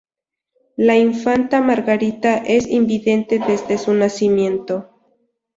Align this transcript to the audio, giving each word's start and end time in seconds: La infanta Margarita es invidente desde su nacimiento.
La 0.77 0.97
infanta 0.97 1.61
Margarita 1.61 2.35
es 2.37 2.65
invidente 2.67 3.37
desde 3.37 3.77
su 3.77 3.93
nacimiento. 3.93 4.89